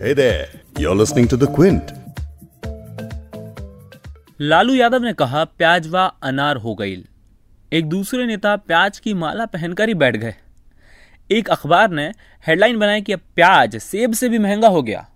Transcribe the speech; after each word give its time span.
Hey 0.00 0.12
there, 0.14 0.42
you're 0.78 0.94
listening 0.94 1.26
to 1.30 1.36
The 1.36 1.46
Quint. 1.54 1.88
Lalu 4.40 4.74
Yadav 4.74 5.02
ने 5.02 5.12
कहा 5.12 5.44
प्याज 5.44 5.86
व 5.88 5.98
अनार 6.22 6.56
हो 6.56 6.74
गई। 6.74 6.92
एक 7.72 7.88
दूसरे 7.88 8.26
नेता 8.26 8.54
प्याज 8.56 8.98
की 8.98 9.14
माला 9.14 9.46
पहनकर 9.46 9.88
ही 9.88 9.94
बैठ 9.94 10.16
गए। 10.16 10.34
एक 11.30 11.48
अखबार 11.50 11.90
ने 11.90 12.04
हेडलाइन 12.46 12.78
बनाई 12.78 13.00
कि 13.00 13.12
अब 13.12 13.20
प्याज 13.34 13.76
सेब 13.76 14.12
से 14.12 14.28
भी 14.28 14.38
महँगा 14.38 14.68
हो 14.68 14.82
गया 14.82 15.06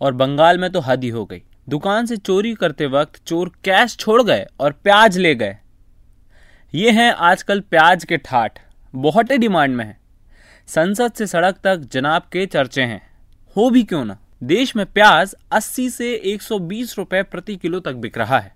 और 0.00 0.12
बंगाल 0.12 0.58
में 0.58 0.70
तो 0.72 0.80
हद 0.80 1.04
ही 1.04 1.08
हो 1.08 1.24
गई। 1.24 1.42
दुकान 1.68 2.06
से 2.06 2.16
चोरी 2.16 2.54
करते 2.54 2.86
वक्त 2.86 3.20
चोर 3.26 3.50
कैश 3.64 3.96
छोड़ 3.96 4.22
गए 4.22 4.46
और 4.60 4.72
प्याज 4.72 5.18
ले 5.18 5.34
गए। 5.34 5.56
ये 6.74 6.90
हैं 6.90 7.10
आजकल 7.30 7.60
प्याज 7.60 8.04
के 8.04 8.16
ठाठ 8.16 8.58
बहुत 8.94 9.30
ही 9.30 9.38
डिमांड 9.38 9.76
में 9.76 9.84
है। 9.84 9.98
संसद 10.68 11.12
से 11.12 11.26
सड़क 11.26 11.58
तक 11.64 11.88
जनाब 11.92 12.22
के 12.22 12.46
चर्चे 12.46 12.82
हैं। 12.82 13.13
हो 13.56 13.70
भी 13.70 13.82
क्यों 13.82 14.04
ना? 14.04 14.16
देश 14.42 14.76
में 14.76 14.84
प्याज 14.86 15.34
80 15.52 15.90
से 15.90 16.14
120 16.24 16.94
रुपए 16.98 17.22
प्रति 17.22 17.56
किलो 17.56 17.80
तक 17.80 17.92
बिक 17.92 18.18
रहा 18.18 18.38
है। 18.38 18.54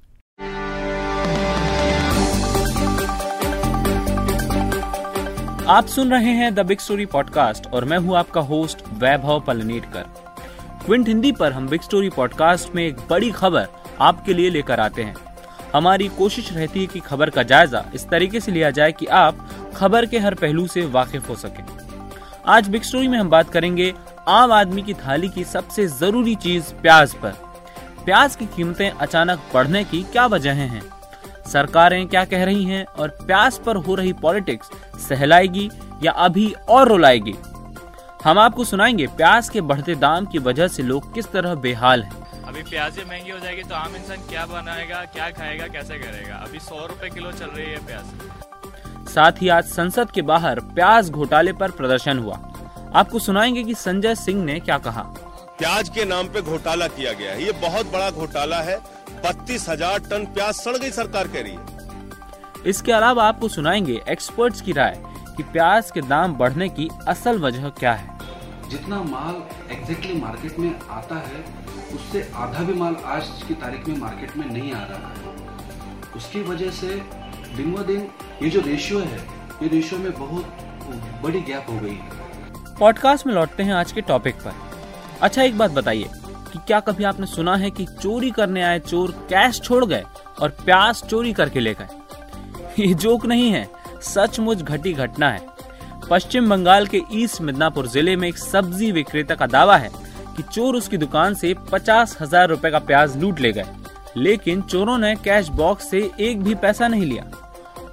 आप 5.68 5.86
सुन 5.86 6.10
रहे 6.10 6.30
हैं 6.30 6.54
द 6.54 6.60
बिग 6.60 6.78
स्टोरी 6.78 7.06
पॉडकास्ट 7.06 7.66
और 7.66 7.84
मैं 7.84 7.98
हूँ 7.98 8.16
आपका 8.16 8.40
होस्ट 8.40 8.82
वैभव 8.88 9.40
पलनेटकर। 9.40 10.02
क्विंट 10.86 11.08
हिंदी 11.08 11.32
पर 11.32 11.52
हम 11.52 11.68
बिग 11.68 11.80
स्टोरी 11.80 12.10
पॉडकास्ट 12.10 12.74
में 12.74 12.86
एक 12.86 12.96
बड़ी 13.10 13.30
खबर 13.30 13.68
आपके 14.00 14.34
लिए 14.34 14.50
लेकर 14.50 14.80
आते 14.80 15.02
हैं। 15.02 15.14
हमारी 15.74 16.08
कोशिश 16.08 16.52
रहती 16.52 16.80
है 16.80 16.86
कि 16.86 17.00
खबर 17.00 17.30
का 17.30 17.42
जायजा 17.42 17.84
इस 17.94 18.08
तरीके 18.08 18.40
से 18.40 18.52
लिया 18.52 18.70
जाए 18.70 18.92
कि 18.92 19.06
आप 19.06 19.48
खबर 19.76 20.06
के 20.06 20.18
हर 20.18 20.34
पहलू 20.34 20.66
से 20.66 20.86
वाकिफ 20.86 21.28
हो 21.28 21.34
सकें। 21.34 21.64
आज 22.46 22.68
बिग 22.68 22.82
स्टोरी 22.82 23.08
में 23.08 23.18
हम 23.18 23.30
बात 23.30 23.50
करेंगे 23.50 23.94
आम 24.28 24.52
आदमी 24.52 24.82
की 24.82 24.94
थाली 24.94 25.28
की 25.28 25.44
सबसे 25.44 25.86
ज़रूरी 25.88 26.34
चीज़ 26.34 26.72
प्याज 26.74 27.14
पर। 27.14 27.30
प्याज 28.04 28.36
की 28.36 28.46
कीमतें 28.46 28.90
अचानक 28.90 29.42
बढ़ने 29.54 29.84
की 29.84 30.02
क्या 30.02 30.26
वजह 30.26 30.52
हैं? 30.52 30.82
सरकारें 31.52 32.06
क्या 32.08 32.24
कह 32.24 32.44
रही 32.44 32.64
हैं 32.64 32.84
और 32.84 33.08
प्याज 33.08 33.58
पर 33.58 33.76
हो 33.76 33.94
रही 33.94 34.12
पॉलिटिक्स 34.12 34.70
सहलाएगी 35.08 35.70
या 36.02 36.12
अभी 36.12 36.52
और 36.68 36.88
रुलाएगी? 36.88 37.34
हम 38.24 38.38
आपको 38.38 38.64
सुनाएँगे 38.64 39.06
प्याज 39.06 39.48
के 39.48 39.60
बढ़ते 39.60 39.94
दाम 39.94 40.26
की 40.26 40.38
वजह 40.38 40.68
से 40.68 40.82
लोग 40.82 41.12
किस 41.14 41.30
तरह 41.32 41.54
बेहाल 41.54 42.02
हैं। 42.02 42.42
अभी 42.42 42.62
प्याजें 42.62 43.04
महँगी 43.04 43.30
हो 43.30 43.38
जाएगी 43.38 43.62
तो 43.62 43.74
आम 43.74 43.96
इंसान 43.96 44.28
क्या 44.28 44.46
बनाएगा 44.46 45.04
क्या 45.14 45.30
खाएगा 45.30 45.66
कैसे 45.68 45.98
करेगा? 45.98 46.34
अभी 46.36 46.58
सौ 46.58 46.86
रुपए 46.86 47.10
किलो 47.10 47.32
चल 47.32 47.46
रही 47.46 47.70
है 47.70 47.86
प्याज। 47.86 49.08
साथ 49.08 49.42
ही 49.42 49.48
आज 49.48 49.64
संसद 49.64 50.10
के 50.10 50.22
बाहर 50.22 50.60
प्याज 50.74 51.10
घोटाले 51.10 51.52
पर 51.52 51.70
प्रदर्शन 51.70 52.18
हुआ। 52.18 52.40
आपको 52.94 53.18
सुनाएँगे 53.18 53.62
कि 53.64 53.74
संजय 53.74 54.14
सिंह 54.14 54.44
ने 54.44 54.58
क्या 54.60 54.78
कहा। 54.78 55.02
प्याज 55.58 55.88
के 55.88 56.04
नाम 56.04 56.28
पे 56.28 56.40
घोटाला 56.42 56.86
किया 56.88 57.12
गया 57.12 57.32
है। 57.32 57.44
ये 57.44 57.52
बहुत 57.62 57.90
बड़ा 57.92 58.10
घोटाला 58.10 58.60
है। 58.62 58.76
बत्तीस 59.24 59.68
हज़ार 59.68 59.98
टन 60.00 60.24
प्याज 60.34 60.54
सड़ 60.54 60.76
गई 60.76 60.90
सरकार 60.92 61.28
कह 61.28 61.42
रही 61.42 61.52
है 61.52 62.66
इसके 62.66 62.92
अलावा 62.92 63.24
आपको 63.24 63.48
सुनाएँगे 63.48 64.00
एक्सपर्ट्स 64.08 64.60
की 64.60 64.72
राय 64.72 65.00
कि 65.36 65.42
प्याज 65.44 65.90
के 65.90 66.00
दाम 66.02 66.34
बढ़ने 66.34 66.68
की 66.68 66.88
असल 67.08 67.38
वजह 67.38 67.68
क्या 67.70 67.92
है। 67.92 68.16
जितना 68.70 69.02
माल 69.02 69.42
एग्जैक्टली 69.72 70.20
मार्केट 70.20 70.58
में 70.58 70.74
आता 70.90 71.18
है 71.18 71.44
उससे 71.94 72.22
आधा 72.36 72.64
भी 72.64 72.74
माल 72.74 72.96
आज 73.06 73.28
की 73.48 73.54
तारीख 73.56 73.88
में 73.88 73.96
मार्केट 73.98 74.36
में 74.36 74.46
नहीं 74.46 74.72
आ 74.72 74.84
रहा 74.84 75.10
है। 75.10 75.36
उसकी 76.16 76.42
वजह 76.42 76.70
से 76.70 76.88
दिन 77.56 77.72
ब 77.74 77.86
दिन 77.86 78.08
ये 78.42 78.50
जो 78.50 78.60
रेशियो 78.60 78.98
है 79.00 79.18
ये 79.62 79.68
रेशियो 79.68 79.98
में 79.98 80.12
बहुत 80.18 80.66
बड़ी 81.22 81.40
गैप 81.42 81.70
हो 81.70 81.78
गई 81.78 81.94
है। 81.94 82.26
पॉडकास्ट 82.78 83.26
में 83.26 83.32
लौटते 83.34 83.62
हैं 83.62 83.72
आज 83.74 83.92
के 83.92 84.00
टॉपिक 84.00 84.34
पर। 84.34 84.52
अच्छा 85.22 85.42
एक 85.42 85.56
बात 85.58 85.70
बताइए 85.70 86.08
कि 86.52 86.58
क्या 86.66 86.78
कभी 86.80 87.04
आपने 87.04 87.26
सुना 87.26 87.56
है 87.56 87.70
कि 87.70 87.84
चोरी 87.92 88.30
करने 88.30 88.62
आए 88.62 88.78
चोर 88.80 89.10
कैश 89.30 89.60
छोड़ 89.60 89.84
गए 89.84 90.04
और 90.42 90.50
प्याज 90.64 91.02
चोरी 91.02 91.32
करके 91.32 91.60
ले 91.60 91.72
गए? 91.74 91.88
ये 92.78 92.92
जोक 92.94 93.26
नहीं 93.26 93.50
है, 93.50 93.66
सचमुच 94.02 94.62
घटी 94.62 94.92
घटना 94.92 95.30
है। 95.30 95.46
पश्चिम 96.10 96.50
बंगाल 96.50 96.86
के 96.86 97.00
ईस्ट 97.12 97.40
मिदनापुर 97.40 97.86
ज़िले 97.86 98.16
में 98.16 98.28
एक 98.28 98.38
सब्ज़ी 98.38 98.92
विक्रेता 98.92 99.34
का 99.34 99.46
दावा 99.46 99.76
है 99.76 99.90
कि 100.36 100.42
चोर 100.44 100.76
उसकी 100.76 100.96
दुकान 100.96 101.34
से 101.34 101.54
पचास 101.72 102.16
हज़ार 102.20 102.48
रूपए 102.48 102.70
का 102.70 102.78
प्याज 102.78 103.16
लूट 103.16 103.40
ले 103.40 103.52
गए। 103.52 103.66
लेकिन 104.16 104.62
चोरों 104.62 104.98
ने 104.98 105.14
कैश 105.16 105.48
बॉक्स 105.48 105.90
से 105.90 106.10
एक 106.20 106.42
भी 106.42 106.54
पैसा 106.56 106.88
नहीं 106.88 107.06
लिया। 107.06 107.24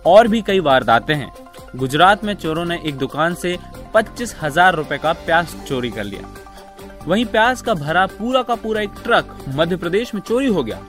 और 0.06 0.28
भी 0.28 0.42
कई 0.42 0.60
वारदातें 0.60 1.16
हैं। 1.16 1.32
गुजरात 1.76 2.24
में 2.24 2.34
चोरों 2.34 2.66
ने 2.66 2.80
एक 2.86 2.98
दुकान 2.98 3.34
से 3.36 3.58
पच्चीस 3.96 4.36
हज़ार 4.42 4.76
रूपए 4.76 4.98
का 4.98 5.12
प्याज 5.14 5.56
चोरी 5.68 5.90
कर 5.90 6.04
लिया। 6.04 7.04
वहीं 7.08 7.26
प्याज 7.26 7.62
का 7.62 7.74
भरा 7.74 8.06
पूरा 8.06 8.42
का 8.44 8.56
पूरा 8.56 8.82
एक 8.82 8.94
ट्रक 9.04 9.38
मध्य 9.50 9.76
प्रदेश 9.76 10.14
में 10.16 10.22
चोरी 10.22 10.48
हो 10.48 10.64
गया। 10.64 10.80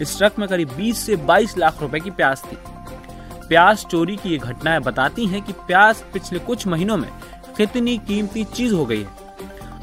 इस 0.00 0.16
ट्रक 0.18 0.38
में 0.38 0.48
करीब 0.48 0.70
20 0.76 0.98
से 0.98 1.16
22 1.16 1.56
लाख 1.58 1.80
रुपए 1.82 2.00
की 2.00 2.10
प्याज 2.10 2.42
थी। 2.42 2.56
प्याज 3.48 3.84
चोरी 3.84 4.16
की 4.16 4.30
ये 4.30 4.38
घटनाएँ 4.38 4.80
बताती 4.80 5.26
हैं 5.26 5.42
कि 5.42 5.52
प्याज 5.66 6.02
पिछले 6.12 6.38
कुछ 6.38 6.66
महीनों 6.66 6.96
में 6.96 7.08
कितनी 7.56 7.96
कीमती 7.98 8.44
चीज़ 8.44 8.74
हो 8.74 8.86
गई 8.86 9.02
है। 9.02 9.22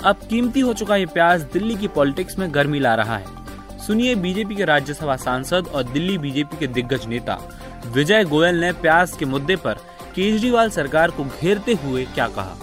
अब 0.04 0.20
कीमती 0.30 0.60
हो 0.60 0.74
चुका 0.74 0.96
ये 0.96 1.06
प्याज 1.06 1.42
दिल्ली 1.44 1.76
की 1.76 1.88
पॉलिटिक्स 1.88 2.40
में 2.40 2.54
गर्मी 2.54 2.80
ला 2.80 2.96
रहा 2.96 3.18
है। 3.18 3.78
सुनिए 3.78 4.16
बीजेपी 4.16 4.56
के 4.56 4.66
राज्यसभा 4.66 5.16
सांसद 5.16 5.68
और 5.68 5.84
दिल्ली 5.84 6.18
बीजेपी 6.18 6.58
के 6.58 6.68
दिग्गज 6.68 7.06
नेता। 7.06 7.38
विजय 7.88 8.24
गोयल 8.24 8.56
ने 8.56 8.72
प्याज 8.72 9.12
के 9.12 9.26
मुद्दे 9.26 9.56
पर 9.56 9.74
केजरीवाल 10.16 10.70
सरकार 10.70 11.12
को 11.12 11.24
घेरते 11.24 11.74
हुए 11.74 12.06
क्या 12.06 12.28
कहा? 12.28 12.58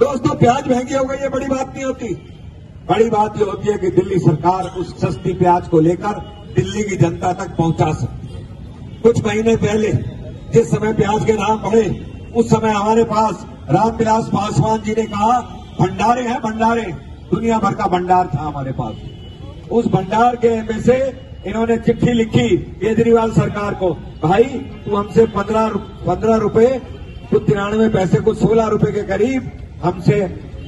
दोस्तों, 0.00 0.34
प्याज 0.34 0.68
महँगी 0.68 0.94
हो 0.94 1.04
गई 1.04 1.16
है 1.16 1.28
बड़ी 1.28 1.46
बात 1.46 1.74
नहीं 1.74 1.84
होती। 1.84 2.08
बड़ी 2.88 3.10
बात 3.10 3.38
यह 3.38 3.44
होती 3.44 3.68
है 3.68 3.78
कि 3.78 3.90
दिल्ली 3.90 4.18
सरकार 4.18 4.64
उस 4.64 5.00
सस्ती 5.00 5.32
प्याज 5.32 5.68
को 5.68 5.80
लेकर 5.80 6.20
दिल्ली 6.56 6.82
की 6.82 6.96
जनता 6.96 7.32
तक 7.32 7.56
पहुँचा 7.56 7.92
सकती 7.92 8.34
है। 8.34 8.42
कुछ 9.02 9.26
महीने 9.26 9.56
पहले, 9.56 9.92
जिस 10.52 10.70
समय 10.70 10.92
प्याज 10.92 11.24
के 11.24 11.32
दाम 11.32 11.58
बढ़े, 11.58 12.06
उस 12.36 12.50
समय 12.50 12.70
हमारे 12.70 13.04
पास 13.04 13.46
रामविलास 13.70 14.24
पासवान 14.24 14.80
जी 14.82 14.92
ने 14.92 15.02
कहा, 15.02 15.40
भंडारे 15.80 16.22
हैं, 16.22 16.40
भंडारे, 16.40 16.86
दुनिया 17.30 17.58
भर 17.58 17.74
का 17.74 17.86
भंडार 17.86 18.30
था 18.34 18.40
हमारे 18.40 18.72
पास। 18.72 18.94
उस 19.70 19.86
भंडार 19.86 20.36
के 20.36 20.62
में 20.62 20.80
से 20.80 21.20
इन्होंने 21.46 21.76
चिट्ठी 21.76 22.12
लिखी 22.12 22.56
केजरीवाल 22.56 23.32
सरकार 23.32 23.74
को, 23.74 23.90
भाई, 24.22 24.44
तू 24.44 24.96
हमसे 24.96 25.26
पंद्रह 25.26 25.68
पंद्रह 26.06 26.36
रुपए 26.36 26.80
तिरानवे 27.34 27.88
पैसे 27.88 28.20
को 28.20 28.34
सोलह 28.34 28.66
रुपए 28.66 28.92
के 28.92 29.02
करीब 29.02 29.50
हमसे 29.82 30.20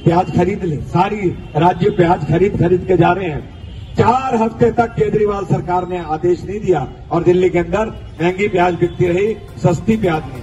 प्याज 0.03 0.35
खरीद 0.35 0.63
ले। 0.63 0.77
सारी 0.89 1.29
राज्य 1.55 1.89
प्याज 1.89 2.27
खरीद 2.27 2.57
खरीद 2.59 2.85
के 2.87 2.97
जा 2.97 3.11
रहे 3.11 3.29
हैं। 3.29 3.95
चार 3.95 4.35
हफ़्ते 4.35 4.71
तक 4.71 4.91
केजरीवाल 4.91 5.45
सरकार 5.45 5.87
ने 5.87 5.97
आदेश 6.07 6.43
नहीं 6.43 6.59
दिया 6.59 6.87
और 7.11 7.23
दिल्ली 7.23 7.49
के 7.49 7.59
अंदर 7.59 7.89
महँगी 8.21 8.47
प्याज 8.47 8.75
बिकती 8.75 9.07
रही, 9.07 9.33
सस्ती 9.59 9.97
प्याज 9.97 10.23
नहीं 10.23 10.41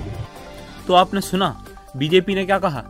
तो 0.87 0.95
आपने 0.95 1.21
सुना, 1.21 1.55
बीजेपी 1.97 2.35
ने 2.35 2.45
क्या 2.45 2.59
कहा? 2.59 2.85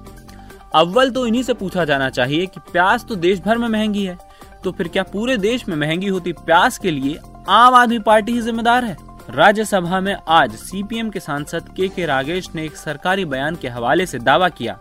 अव्वल 0.74 1.10
तो 1.10 1.26
इन्हीं 1.26 1.42
से 1.42 1.54
पूछा 1.54 1.84
जाना 1.84 2.08
चाहिए 2.10 2.46
कि 2.46 2.60
प्याज 2.72 3.04
तो 3.04 3.16
देश 3.16 3.40
भर 3.40 3.58
में 3.58 3.68
महँगी 3.68 4.04
है। 4.04 4.16
तो 4.64 4.72
फिर 4.72 4.88
क्या 4.88 5.02
पूरे 5.02 5.36
देश 5.38 5.68
में 5.68 5.76
महँगी 5.76 6.08
होती 6.08 6.32
प्याज 6.34 6.78
के 6.78 6.90
लिए 6.90 7.18
आम 7.48 7.74
आदमी 7.74 7.98
पार्टी 8.00 8.32
ही 8.32 8.40
जिम्मेदार 8.42 8.84
है? 8.84 8.96
राज्यसभा 9.30 10.00
में 10.00 10.16
आज 10.28 10.54
सीपीएम 10.56 11.10
के 11.10 11.20
सांसद 11.20 11.68
के 11.76 11.88
के 11.88 12.06
रागेश 12.06 12.48
ने 12.54 12.64
एक 12.64 12.76
सरकारी 12.76 13.24
बयान 13.24 13.56
के 13.56 13.68
हवाले 13.68 14.06
से 14.06 14.18
दावा 14.20 14.48
किया 14.50 14.78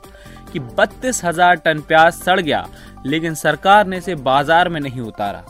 कि 0.47 0.59
बत्तीस 0.59 1.23
हज़ार 1.25 1.55
टन 1.57 1.79
प्याज 1.81 2.13
सड़ 2.13 2.39
गया, 2.39 2.65
लेकिन 3.05 3.33
सरकार 3.35 3.87
ने 3.87 3.97
इसे 3.97 4.15
बाज़ार 4.17 4.69
में 4.69 4.79
नहीं 4.81 5.01
उतारा। 5.01 5.43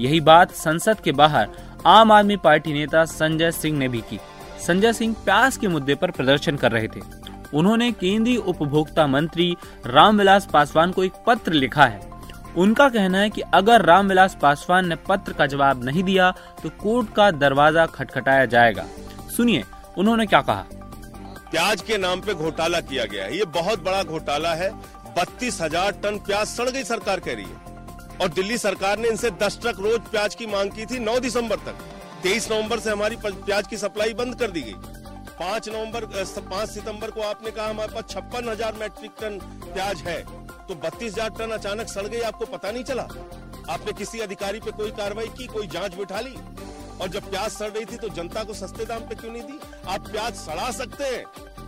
यही 0.00 0.20
बात 0.22 0.52
संसद 0.54 1.00
के 1.00 1.12
बाहर 1.12 1.48
आम 1.86 2.12
आदमी 2.12 2.36
पार्टी 2.38 2.72
नेता 2.72 3.04
संजय 3.06 3.50
सिंह 3.52 3.78
ने 3.78 3.88
भी 3.88 4.00
की। 4.02 4.18
संजय 4.60 4.92
सिंह 4.92 5.14
प्याज 5.24 5.56
के 5.56 5.68
मुद्दे 5.68 5.94
पर 5.94 6.10
प्रदर्शन 6.10 6.56
कर 6.56 6.72
रहे 6.72 6.88
थे। 6.88 7.00
उन्होंने 7.54 7.90
केंद्रीय 7.92 8.36
उपभोक्ता 8.38 9.06
मंत्री 9.06 9.56
रामविलास 9.86 10.46
पासवान 10.46 10.92
को 10.92 11.04
एक 11.04 11.12
पत्र 11.26 11.52
लिखा 11.52 11.84
है। 11.84 12.08
उनका 12.56 12.88
कहना 12.88 13.18
है 13.18 13.30
कि 13.30 13.40
अगर 13.54 13.82
रामविलास 13.82 14.36
पासवान 14.42 14.88
ने 14.88 14.96
पत्र 15.08 15.32
का 15.32 15.46
जवाब 15.46 15.84
नहीं 15.84 16.02
दिया 16.04 16.30
तो 16.62 16.70
कोर्ट 16.80 17.12
का 17.14 17.30
दरवाज़ा 17.32 17.86
खटखटाया 17.86 18.44
जाएगा। 18.46 18.84
सुनिए, 19.36 19.64
उन्होंने 19.98 20.26
क्या 20.26 20.40
कहा। 20.42 20.64
प्याज 21.50 21.82
के 21.82 21.96
नाम 21.98 22.20
पे 22.20 22.34
घोटाला 22.34 22.80
किया 22.82 23.04
गया 23.04 23.24
है। 23.24 23.36
ये 23.36 23.44
बहुत 23.54 23.82
बड़ा 23.82 24.02
घोटाला 24.04 24.54
है। 24.54 24.70
बत्तीस 25.10 25.60
हज़ार 25.60 25.92
टन 26.02 26.18
प्याज 26.26 26.46
सड़ 26.46 26.68
गई 26.70 26.84
सरकार 26.84 27.20
कह 27.20 27.34
रही 27.34 27.44
है। 27.44 28.18
और 28.18 28.28
दिल्ली 28.30 28.58
सरकार 28.58 28.98
ने 28.98 29.08
इनसे 29.08 29.30
दस 29.38 29.58
ट्रक 29.62 29.80
रोज 29.80 30.00
प्याज 30.10 30.34
की 30.34 30.46
मांग 30.46 30.70
की 30.70 30.86
थी 30.86 30.98
नौ 31.00 31.18
दिसंबर 31.20 31.56
तक। 31.66 31.84
तेईस 32.22 32.50
नवंबर 32.50 32.78
से 32.78 32.90
हमारी 32.90 33.16
प्याज 33.24 33.66
की 33.66 33.76
सप्लाई 33.76 34.14
बंद 34.14 34.34
कर 34.34 34.50
दी 34.50 34.62
गई। 34.62 34.74
पाँच 35.38 35.68
नवंबर 35.68 36.04
पाँच 36.04 36.68
सितंबर 36.68 37.10
को 37.10 37.20
आपने 37.22 37.50
कहा 37.50 37.68
हमारे 37.68 37.92
पास 37.92 38.04
छप्पन 38.10 38.48
हज़ार 38.48 38.74
मैट्रिक 38.74 39.10
टन 39.20 39.38
प्याज 39.64 40.02
है। 40.06 40.18
तो 40.68 40.74
बत्तीस 40.76 41.12
हज़ार 41.12 41.30
टन 41.38 41.50
अचानक 41.50 41.88
सड़ 41.88 42.06
गई, 42.06 42.20
आपको 42.20 42.46
पता 42.46 42.70
नहीं 42.70 42.84
चला? 42.84 43.02
आपने 43.70 43.92
किसी 43.92 44.20
अधिकारी 44.20 44.60
पे 44.60 44.70
कोई 44.72 44.90
कार्रवाई 44.92 45.26
की, 45.28 45.46
कोई 45.46 45.66
जाँच 45.68 45.94
बिठा 45.94 46.20
ली? 46.20 46.34
और 47.00 47.08
जब 47.08 47.30
प्याज 47.30 47.50
सड़ 47.50 47.68
रही 47.68 47.84
थी 47.84 47.96
तो 47.96 48.08
जनता 48.10 48.42
को 48.44 48.54
सस्ते 48.54 48.84
दाम 48.84 49.00
पे 49.00 49.14
क्यों 49.14 49.32
नहीं 49.32 49.42
दी? 49.42 49.58
आप 49.88 50.08
प्याज 50.08 50.34
सड़ा 50.36 50.70
सकते 50.72 51.04
हैं, 51.06 51.24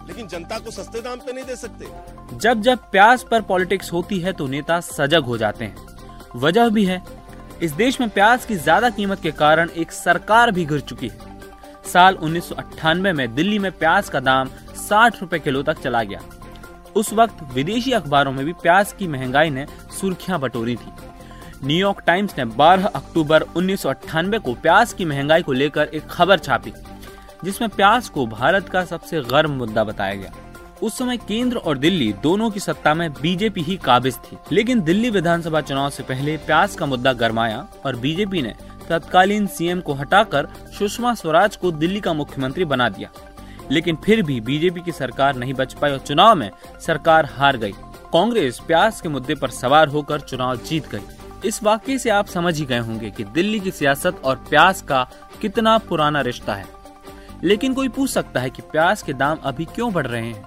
लेकिन 0.09 0.29
जनता 0.29 0.59
को 0.59 0.71
सस्ते 0.73 1.01
दाम 1.01 1.19
पे 1.19 1.33
नहीं 1.33 1.45
दे 1.45 1.57
सकते। 1.57 2.39
जब 2.39 2.61
जब 2.63 2.91
प्याज 2.91 3.25
पर 3.25 3.43
पॉलिटिक्स 3.45 3.93
होती 3.93 4.19
है 4.21 4.33
तो 4.33 4.47
नेता 4.49 4.81
सजग 4.83 5.25
हो 5.25 5.39
जाते 5.39 5.65
हैं। 5.65 5.77
वजह 6.37 6.69
भी 6.71 6.85
है, 6.85 7.03
इस 7.63 7.73
देश 7.75 8.01
में 8.01 8.09
प्याज 8.11 8.45
की 8.45 8.57
ज़्यादा 8.57 8.91
कीमत 8.91 9.21
के 9.23 9.31
कारण 9.33 9.71
एक 9.77 9.93
सरकार 9.93 10.51
भी 10.51 10.65
गिर 10.67 10.81
चुकी 10.83 11.09
है। 11.09 11.31
साल 11.85 12.15
उन्नीस 12.17 12.49
सौ 12.49 12.55
अट्ठानवे 12.57 13.13
में 13.13 13.35
दिल्ली 13.35 13.59
में 13.59 13.71
प्याज 13.73 14.09
का 14.09 14.21
दाम 14.23 14.51
साठ 14.79 15.21
रूपए 15.21 15.39
किलो 15.39 15.63
तक 15.63 15.81
चला 15.81 16.03
गया। 16.03 16.21
उस 16.97 17.13
वक्त 17.13 17.43
विदेशी 17.55 17.93
अखबारों 17.93 18.33
में 18.33 18.45
भी 18.45 18.53
प्याज 18.55 18.93
की 18.93 19.07
महँगाई 19.09 19.51
ने 19.51 19.67
सुर्खियाँ 20.01 20.39
बटोरी 20.41 20.77
थी। 20.77 20.93
न्यूयॉर्क 21.65 22.01
टाइम्स 22.07 22.35
ने 22.39 22.45
12 22.45 22.85
अक्टूबर 22.87 23.43
उन्नीस 23.57 23.83
सौ 23.83 23.89
अट्ठानबे 23.89 24.39
को 24.39 24.53
प्याज 24.53 24.93
की 24.93 25.05
महँगाई 25.05 25.43
को 25.43 25.53
लेकर 25.53 25.89
एक 25.95 26.07
खबर 26.07 26.39
छापी, 26.39 26.73
जिसमें 27.45 27.69
प्याज 27.71 28.09
को 28.09 28.27
भारत 28.27 28.69
का 28.69 28.85
सबसे 28.85 29.21
गर्म 29.21 29.51
मुद्दा 29.51 29.85
बताया 29.85 30.15
गया। 30.15 30.33
उस 30.83 30.99
समय 30.99 31.17
केंद्र 31.19 31.57
और 31.57 31.79
दिल्ली 31.79 32.13
दोनों 32.13 32.51
की 32.51 32.61
सत्ता 32.61 32.95
में 32.95 33.13
बीजेपी 33.13 33.63
ही 33.63 33.77
काबिज 33.77 34.17
थी, 34.17 34.37
लेकिन 34.53 34.81
दिल्ली 34.81 35.11
विधानसभा 35.11 35.61
चुनाव 35.61 35.91
से 35.91 36.03
पहले 36.03 36.37
प्याज 36.37 36.75
का 36.75 36.87
मुद्दा 36.87 37.13
गरमाया 37.13 37.67
और 37.87 37.97
बीजेपी 37.97 38.43
ने 38.43 38.55
तत्कालीन 38.89 39.47
सीएम 39.47 39.81
को 39.81 39.93
हटाकर 39.93 40.49
सुषमा 40.79 41.15
स्वराज 41.15 41.57
को 41.57 41.71
दिल्ली 41.73 42.01
का 42.01 42.13
मुख्यमंत्री 42.13 42.65
बना 42.65 42.89
दिया। 42.89 43.11
लेकिन 43.71 43.97
फिर 43.97 44.23
भी 44.23 44.41
बीजेपी 44.41 44.81
की 44.81 44.93
सरकार 44.93 45.37
नहीं 45.37 45.55
बच 45.55 45.75
पाई 45.75 45.93
और 45.93 45.99
चुनाव 45.99 46.35
में 46.35 46.51
सरकार 46.87 47.29
हार 47.33 47.57
गई। 47.57 47.73
कांग्रेस 48.13 48.59
प्याज 48.59 49.01
के 49.01 49.09
मुद्दे 49.09 49.35
पर 49.35 49.51
सवार 49.51 49.89
होकर 49.89 50.21
चुनाव 50.21 50.57
जीत 50.57 50.91
गई। 50.91 51.22
इस 51.45 51.63
वाक्य 51.63 51.99
से 51.99 52.11
आप 52.11 52.27
समझ 52.27 52.59
ही 52.59 52.65
गए 52.67 52.79
होंगे 52.79 53.11
कि 53.11 53.25
दिल्ली 53.25 53.61
की 53.61 53.71
सियासत 53.71 54.21
और 54.25 54.37
प्याज 54.51 54.81
का 54.81 55.07
कितना 55.41 55.77
पुराना 55.79 56.21
रिश्ता 56.21 56.55
है। 56.55 56.65
लेकिन 57.45 57.75
कोई 57.75 57.89
पूछ 57.89 58.11
सकता 58.11 58.41
है 58.41 58.51
कि 58.51 58.63
प्याज 58.63 59.03
के 59.03 59.13
दाम 59.13 59.39
अभी 59.45 59.65
क्यों 59.65 59.93
बढ़ 59.93 60.07
रहे 60.07 60.27
हैं? 60.27 60.45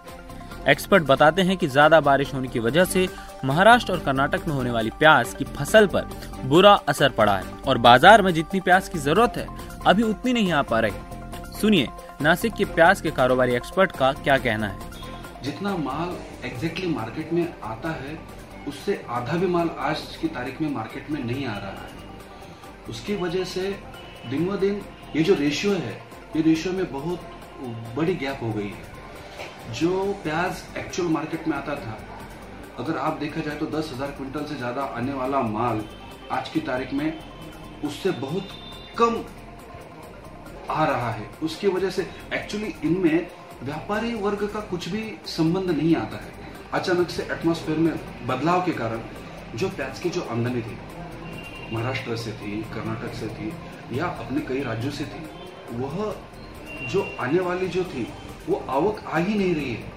एक्सपर्ट 0.68 1.04
बताते 1.04 1.42
हैं 1.42 1.58
कि 1.58 1.68
ज़्यादा 1.68 2.00
बारिश 2.02 2.34
होने 2.34 2.48
की 2.48 2.60
वजह 2.60 2.86
से 2.86 3.08
महाराष्ट्र 3.46 3.94
और 3.94 4.00
कर्नाटक 4.00 4.48
में 4.48 4.54
होने 4.56 4.72
वाली 4.72 4.90
प्याज 5.00 5.34
की 5.34 5.46
फ़सल 5.46 5.88
पर 5.88 6.08
बुरा 6.46 6.74
असर 6.90 7.10
पड़ा 7.10 7.38
है 7.38 7.54
और 7.68 7.78
बाज़ार 7.78 8.22
में 8.22 8.34
जितनी 8.34 8.60
प्याज 8.60 8.88
की 8.90 9.00
ज़रूरत 9.00 9.34
है, 9.38 9.48
अभी 9.88 10.04
उतनी 10.04 10.34
नहीं 10.34 10.52
आ 10.52 10.62
पा 10.62 10.80
रही। 10.80 11.60
सुनिए, 11.62 11.88
नासिक 12.22 12.54
के 12.54 12.66
प्याज 12.66 13.02
के 13.02 13.12
कारोबारी 13.12 13.56
एक्सपर्ट 13.56 13.92
का 13.92 14.12
क्या 14.14 14.38
कहना 14.38 14.68
है? 14.68 14.94
जितना 15.44 15.76
माल 15.78 16.16
एग्जैक्टली 16.46 16.88
मार्केट 16.88 17.34
में 17.34 17.54
आता 17.64 17.90
है 17.92 18.18
उससे 18.68 19.04
आधा 19.10 19.38
भी 19.38 19.48
माल 19.48 19.70
आज 19.82 20.18
की 20.22 20.28
तारीख 20.30 20.62
में 20.62 20.70
मार्केट 20.72 21.10
में 21.12 21.24
नहीं 21.24 21.46
आ 21.46 21.58
रहा 21.58 21.72
है। 21.84 22.90
उसकी 22.90 23.16
वजह 23.16 23.44
से 23.46 23.70
दिन 24.30 24.48
ब 24.48 24.56
दिन 24.60 24.82
ये 25.16 25.24
जो 25.24 25.34
रेशियो 25.36 25.74
है, 25.74 25.94
ये 26.36 26.42
रेशियो 26.42 26.74
में 26.74 26.92
बहुत 26.92 27.20
बड़ी 27.96 28.16
गैप 28.16 28.40
हो 28.44 28.52
गई 28.54 28.70
है। 28.70 29.74
जो 29.74 30.04
प्याज 30.24 30.64
एक्चुअल 30.78 31.10
मार्केट 31.10 31.48
में 31.48 31.56
आता 31.58 31.76
था, 31.76 31.98
अगर 32.80 32.98
आप 32.98 33.18
देखा 33.20 33.42
जाए 33.42 33.56
तो 33.56 33.66
दस 33.70 33.92
हज़ार 33.94 34.12
क्विंटल 34.12 34.46
से 34.46 34.56
ज़्यादा 34.56 34.84
आने 34.98 35.14
वाला 35.14 35.42
माल 35.44 35.84
आज 36.32 36.50
की 36.50 36.60
तारीख 36.62 36.94
में 36.94 37.20
उससे 37.86 38.12
बहुत 38.20 38.50
कम 38.98 39.24
आ 40.70 40.86
रहा 40.86 41.12
है। 41.12 41.30
उसकी 41.44 41.68
वजह 41.68 41.90
से 41.90 42.08
एक्चुअली 42.34 42.74
इनमें 42.84 43.28
व्यापारी 43.64 44.14
वर्ग 44.16 44.48
का 44.54 44.60
कुछ 44.70 44.90
भी 44.90 45.04
संबंध 45.28 45.70
नहीं 45.72 45.96
आता 45.96 46.18
है। 46.18 46.45
अचानक 46.75 47.10
से 47.10 47.24
एटमॉस्फेयर 47.24 47.77
में 47.80 47.94
बदलाव 48.27 48.66
के 48.66 48.72
कारण 48.72 49.01
जो 49.57 49.69
प्याज 49.69 50.00
की 50.00 50.10
जो 50.10 50.22
आमदनी 50.31 50.62
थी 50.62 50.77
महाराष्ट्र 51.74 52.16
से 52.18 52.31
थी 52.31 52.62
कर्नाटक 52.74 53.13
से 53.13 53.27
थी 53.27 53.51
या 53.98 54.06
अपने 54.06 54.42
कई 54.42 54.63
राज्यों 54.63 54.92
से 54.92 55.06
थी 55.06 55.22
वह 55.74 56.16
जो 56.92 57.07
आने 57.19 57.39
वाली 57.39 57.68
जो 57.68 57.83
थी 57.83 58.07
वो 58.50 58.63
आवक 58.69 59.00
आ 59.07 59.18
ही 59.18 59.33
नहीं 59.33 59.54
रही 59.56 59.74
है। 59.74 59.94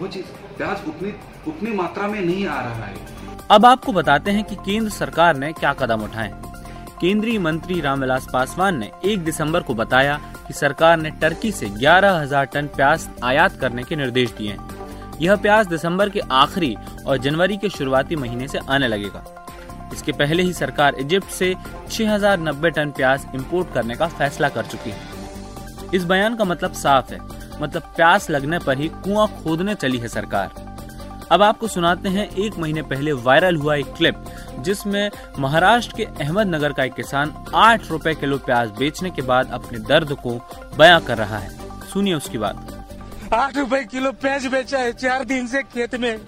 वो 0.00 0.06
चीज़ 0.06 0.26
प्याज 0.58 0.86
उतनी 0.88 1.12
उतनी 1.48 1.72
मात्रा 1.72 2.06
में 2.08 2.20
नहीं 2.20 2.46
आ 2.46 2.60
रहा 2.60 2.84
है। 2.84 2.94
अब 3.50 3.66
आपको 3.66 3.92
बताते 3.92 4.30
हैं 4.30 4.44
कि 4.44 4.56
केंद्र 4.56 4.90
सरकार 4.90 5.36
ने 5.36 5.52
क्या 5.52 5.72
कदम 5.72 6.02
उठाए। 6.02 6.32
केंद्रीय 7.00 7.38
मंत्री 7.38 7.80
रामविलास 7.80 8.26
पासवान 8.32 8.78
ने 8.78 8.90
1 9.04 9.24
दिसंबर 9.24 9.62
को 9.62 9.74
बताया 9.74 10.20
कि 10.46 10.54
सरकार 10.54 10.96
ने 10.96 11.10
टर्की 11.20 11.52
से 11.52 11.66
11,000 11.78 12.46
टन 12.46 12.66
प्याज 12.76 13.08
आयात 13.24 13.58
करने 13.60 13.84
के 13.84 13.96
निर्देश 13.96 14.30
दिए 14.30 14.52
हैं। 14.52 14.79
यह 15.20 15.36
प्याज 15.36 15.66
दिसंबर 15.66 16.08
के 16.08 16.20
आखिरी 16.32 16.76
और 17.06 17.18
जनवरी 17.18 17.56
के 17.56 17.68
शुरुआती 17.68 18.16
महीने 18.16 18.48
से 18.48 18.58
आने 18.58 18.88
लगेगा। 18.88 19.24
इसके 19.92 20.12
पहले 20.12 20.42
ही 20.42 20.52
सरकार 20.52 20.94
इजिप्ट 20.94 21.28
से 21.28 21.54
6,090 21.90 22.70
टन 22.70 22.90
प्याज 22.90 23.26
इंपोर्ट 23.34 23.72
करने 23.74 23.94
का 23.94 24.06
फैसला 24.06 24.48
कर 24.48 24.66
चुकी 24.66 24.90
है। 24.90 25.88
इस 25.94 26.04
बयान 26.04 26.36
का 26.36 26.44
मतलब 26.44 26.72
साफ़ 26.72 27.12
है 27.12 27.20
मतलब 27.60 27.82
प्यास 27.96 28.30
लगने 28.30 28.58
पर 28.58 28.78
ही 28.78 28.88
कुआँ 28.88 29.26
खोदने 29.42 29.74
चली 29.74 29.98
है 29.98 30.08
सरकार। 30.08 30.68
अब 31.32 31.42
आपको 31.42 31.68
सुनाते 31.68 32.08
हैं 32.08 32.28
एक 32.36 32.58
महीने 32.58 32.82
पहले 32.82 33.12
वायरल 33.12 33.56
हुआ 33.56 33.74
एक 33.74 33.86
क्लिप 33.86 34.24
जिसमें 34.58 35.10
महाराष्ट्र 35.38 35.96
के 35.96 36.04
अहमदनगर 36.04 36.72
का 36.72 36.84
एक 36.84 36.94
किसान 36.94 37.34
आठ 37.54 37.90
रुपए 37.90 38.14
किलो 38.14 38.38
प्याज 38.38 38.70
बेचने 38.70 39.10
के 39.10 39.22
बाद 39.22 39.50
अपने 39.50 39.78
दर्द 39.78 40.12
को 40.12 40.40
बयां 40.78 41.00
कर 41.00 41.18
रहा 41.18 41.38
है। 41.38 41.50
सुनिए 41.92 42.14
उसकी 42.14 42.38
बात। 42.38 42.79
आठ 43.34 43.56
रुपए 43.56 43.84
किलो 43.84 44.10
प्याज 44.12 44.46
बेचा 44.46 44.78
है, 44.78 44.92
चार 44.92 45.24
दिन 45.24 45.46
से 45.46 45.62
खेत 45.62 45.94
में। 45.94 46.18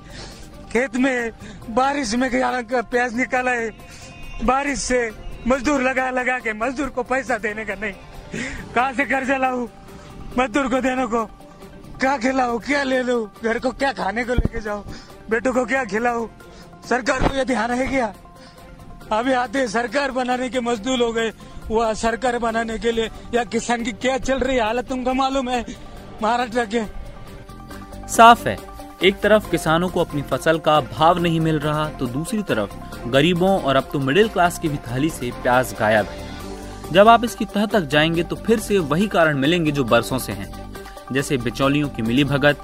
खेत 0.73 0.97
में 0.97 1.31
बारिश 1.71 2.15
में 2.15 2.31
प्याज 2.31 3.15
निकाला 3.15 3.51
है। 3.51 3.71
बारिश 4.45 4.79
से 4.79 5.11
मजदूर 5.47 5.83
लगा 5.83 6.11
लगा 6.11 6.39
के 6.39 6.53
मजदूर 6.53 6.89
को 6.89 7.03
पैसा 7.03 7.39
देने 7.39 7.65
का 7.65 7.75
नहीं। 7.75 7.93
कहा 8.75 8.93
से 8.93 9.05
कर्जा 9.05 9.37
लाऊ? 9.37 9.67
मजदूर 10.39 10.69
को 10.69 10.81
देने 10.81 11.07
को। 11.07 11.25
क्या 11.99 12.17
खिलाऊ? 12.19 12.59
क्या 12.59 12.83
ले 12.83 13.03
लो? 13.03 13.31
घर 13.45 13.59
को 13.59 13.71
क्या 13.73 13.93
खाने 13.93 14.25
को 14.25 14.35
लेके 14.35 14.61
जाओ 14.61 14.85
बेटों 15.31 15.53
को 15.53 15.65
क्या 15.65 15.85
खिलाऊ? 15.85 16.29
सरकार 16.89 17.29
को 17.29 17.37
यह 17.37 17.45
ध्यान 17.45 17.71
है 17.71 17.87
क्या? 17.87 18.15
अभी 19.13 19.33
आते 19.33 19.69
सरकार 19.69 20.11
बनाने 20.11 20.49
के 20.49 20.61
मजदूर 20.61 21.03
हो 21.03 21.13
गए। 21.13 21.31
वो 21.69 21.95
सरकार 21.95 22.39
बनाने 22.39 22.79
के 22.79 22.93
लिए 22.93 23.11
या 23.35 23.45
किसान 23.45 23.83
की 23.83 23.93
क्या 23.93 24.19
चल 24.19 24.39
रही 24.39 24.59
हालत 24.59 24.89
तुमको 24.89 25.15
मालूम 25.15 25.49
है? 25.49 25.65
महाराष्ट्र 26.23 26.65
के 26.67 26.83
साफ़ 28.09 28.49
है, 28.49 28.57
एक 29.05 29.21
तरफ़ 29.21 29.51
किसानों 29.51 29.89
को 29.89 30.01
अपनी 30.01 30.23
फ़सल 30.23 30.59
का 30.59 30.81
भाव 30.81 31.19
नहीं 31.19 31.41
मिल 31.41 31.59
रहा 31.59 31.89
तो 31.91 32.07
दूसरी 32.07 32.43
तरफ़ 32.43 33.09
गरीबों 33.11 33.59
और 33.61 33.77
अब 33.77 33.89
तो 33.93 33.99
मिडिल 33.99 34.29
क्लास 34.29 34.59
की 34.59 34.69
भी 34.69 34.77
थाली 34.89 35.09
से 35.11 35.31
प्याज 35.43 35.75
गायब 35.81 36.07
है। 36.07 36.31
जब 36.93 37.09
आप 37.09 37.25
इसकी 37.25 37.45
तह 37.45 37.67
तक 37.67 37.81
जाएँगे 37.81 38.23
तो 38.23 38.37
फिर 38.37 38.59
से 38.59 38.79
वही 38.79 39.07
कारण 39.07 39.39
मिलेंगे 39.39 39.73
जो 39.73 39.85
बरसों 39.85 40.19
से 40.19 40.33
हैं। 40.33 40.51
जैसे 41.13 41.37
बिचौलियों 41.37 41.89
की 41.89 42.03
मिली 42.03 42.25
भगत, 42.25 42.59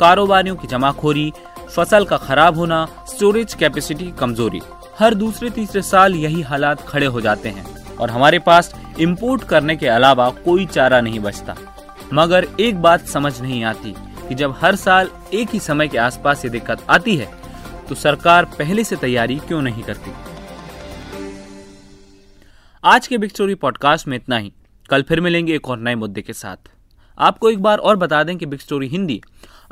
कारोबारियों 0.00 0.56
की 0.56 0.68
जमाखोरी, 0.68 1.32
फ़सल 1.70 2.04
का 2.04 2.16
खराब 2.16 2.56
होना 2.56 2.86
स्टोरेज 3.08 3.54
कैपेसिटी 3.54 4.04
की 4.04 4.12
कमज़ोरी। 4.12 4.60
हर 4.98 5.14
दूसरे 5.14 5.50
तीसरे 5.50 5.82
साल 5.82 6.14
यही 6.14 6.40
हालात 6.42 6.80
खड़े 6.80 7.06
हो 7.06 7.20
जाते 7.20 7.48
हैं। 7.48 7.96
और 7.96 8.10
हमारे 8.10 8.38
पास 8.38 8.72
इम्पोर्ट 9.00 9.42
करने 9.42 9.76
के 9.76 9.86
अलावा 9.88 10.28
कोई 10.44 10.66
चारा 10.66 11.00
नहीं 11.00 11.20
बचता। 11.20 11.54
मगर 12.12 12.46
एक 12.60 12.80
बात 12.82 13.06
समझ 13.06 13.40
नहीं 13.40 13.62
आती 13.64 13.94
कि 14.28 14.34
जब 14.34 14.54
हर 14.58 14.76
साल 14.76 15.10
एक 15.34 15.48
ही 15.48 15.58
समय 15.58 15.88
के 15.88 15.98
आसपास 15.98 16.44
ये 16.44 16.50
दिक्कत 16.50 16.84
आती 16.90 17.16
है 17.16 17.30
तो 17.88 17.94
सरकार 17.94 18.44
पहले 18.58 18.84
से 18.84 18.96
तैयारी 18.96 19.38
क्यों 19.38 19.60
नहीं 19.62 19.82
करती? 19.82 20.10
आज 22.84 23.06
के 23.06 23.18
बिग 23.18 23.30
स्टोरी 23.30 23.54
पॉडकास्ट 23.54 24.08
में 24.08 24.16
इतना 24.16 24.36
ही। 24.36 24.52
कल 24.90 25.02
फिर 25.02 25.20
मिलेंगे 25.20 25.54
एक 25.54 25.68
और 25.68 25.78
नए 25.78 25.94
मुद्दे 25.94 26.22
के 26.22 26.32
साथ। 26.32 26.70
आपको 27.18 27.50
एक 27.50 27.62
बार 27.62 27.78
और 27.78 27.96
बता 27.96 28.22
दें 28.24 28.36
कि 28.38 28.46
बिग 28.46 28.60
स्टोरी 28.60 28.88
हिंदी, 28.88 29.20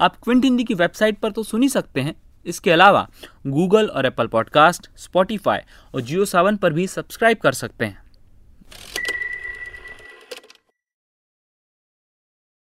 आप 0.01 0.17
क्विंट 0.17 0.45
हिंदी 0.45 0.65
की 0.65 0.75
वेबसाइट 0.75 1.19
पर 1.19 1.33
तो 1.33 1.43
सुन 1.43 1.63
ही 1.63 1.69
सकते 1.69 2.01
हैं। 2.01 2.15
इसके 2.47 2.71
अलावा 2.71 3.09
गूगल 3.47 3.87
और 3.87 4.07
एप्पल 4.07 4.27
पॉडकास्ट, 4.27 4.91
स्पॉटिफाई 4.97 5.59
और 5.95 6.01
जियो 6.01 6.25
सावन 6.25 6.57
पर 6.57 6.73
भी 6.73 6.87
सब्सक्राइब 6.87 7.39
कर 7.39 7.53
सकते 7.53 7.85
हैं। 7.85 8.10